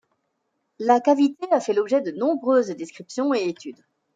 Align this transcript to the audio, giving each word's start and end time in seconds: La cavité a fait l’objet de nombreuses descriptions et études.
La 0.79 0.99
cavité 0.99 1.45
a 1.51 1.59
fait 1.59 1.73
l’objet 1.75 2.01
de 2.01 2.09
nombreuses 2.09 2.69
descriptions 2.75 3.35
et 3.35 3.43
études. 3.47 3.83